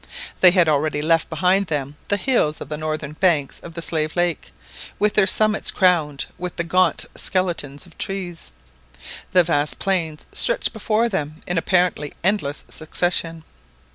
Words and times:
They 0.39 0.49
had 0.49 0.67
already 0.67 0.99
left 1.03 1.29
behind 1.29 1.67
them 1.67 1.95
the 2.07 2.17
hills 2.17 2.59
of 2.59 2.69
the 2.69 2.75
northern 2.77 3.13
banks 3.13 3.59
of 3.59 3.73
the 3.75 3.83
Slave 3.83 4.15
Lake, 4.15 4.51
with 4.97 5.13
their 5.13 5.27
summits 5.27 5.69
crowned 5.69 6.25
with 6.39 6.55
the 6.55 6.63
gaunt 6.63 7.05
skeletons 7.13 7.85
of 7.85 7.95
trees. 7.99 8.51
The 9.29 9.43
vast 9.43 9.77
plains 9.77 10.25
stretched 10.33 10.73
before 10.73 11.07
them 11.07 11.43
in 11.45 11.59
apparently 11.59 12.15
endless 12.23 12.63
succession. 12.67 13.43